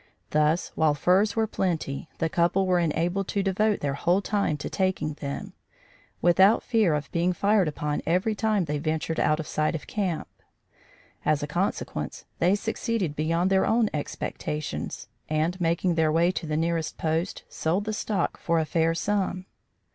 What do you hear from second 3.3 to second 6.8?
devote their whole time to taking them, without